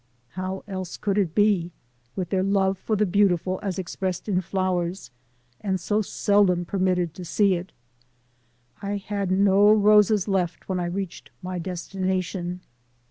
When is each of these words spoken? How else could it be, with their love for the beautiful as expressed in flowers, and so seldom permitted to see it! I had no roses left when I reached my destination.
How 0.29 0.63
else 0.67 0.97
could 0.97 1.19
it 1.19 1.35
be, 1.35 1.71
with 2.15 2.29
their 2.31 2.41
love 2.41 2.79
for 2.79 2.95
the 2.95 3.05
beautiful 3.05 3.59
as 3.61 3.77
expressed 3.77 4.27
in 4.27 4.41
flowers, 4.41 5.11
and 5.59 5.79
so 5.79 6.01
seldom 6.01 6.65
permitted 6.65 7.13
to 7.13 7.23
see 7.23 7.53
it! 7.53 7.71
I 8.81 8.97
had 8.97 9.29
no 9.29 9.71
roses 9.71 10.27
left 10.27 10.67
when 10.67 10.79
I 10.79 10.85
reached 10.85 11.29
my 11.43 11.59
destination. 11.59 12.61